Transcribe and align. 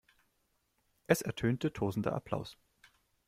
Es 1.05 1.21
ertönte 1.21 1.73
tosender 1.73 2.13
Applaus. 2.15 2.57